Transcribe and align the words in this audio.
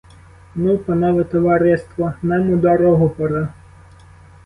Ну, 0.55 0.77
панове 0.79 1.23
товариство, 1.23 2.15
нам 2.23 2.49
у 2.49 2.57
дорогу 2.57 3.09
пора. 3.09 3.53